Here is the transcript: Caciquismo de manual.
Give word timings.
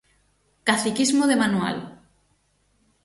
Caciquismo 0.67 1.25
de 1.31 1.35
manual. 1.41 1.77